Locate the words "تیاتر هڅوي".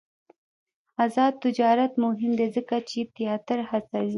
3.15-4.09